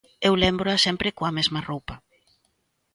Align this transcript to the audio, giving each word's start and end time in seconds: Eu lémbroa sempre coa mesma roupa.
Eu 0.27 0.33
lémbroa 0.43 0.83
sempre 0.85 1.15
coa 1.17 1.35
mesma 1.37 1.61
roupa. 1.69 1.95